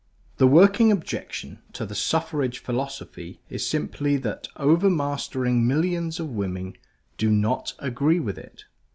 The 0.37 0.47
working 0.47 0.91
objection 0.91 1.59
to 1.73 1.85
the 1.85 1.93
Suffragette 1.93 2.57
philosophy 2.57 3.39
is 3.51 3.67
simply 3.67 4.17
that 4.17 4.47
overmastering 4.55 5.67
millions 5.67 6.19
of 6.19 6.29
women 6.29 6.75
do 7.19 7.29
not 7.29 7.75
agree 7.77 8.19
with 8.19 8.39
it. 8.39 8.65